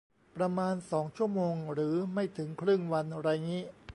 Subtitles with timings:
[0.35, 3.61] ประมาณสองชั่วโมงหรือไม่ถึงครึ่งวันไรงี้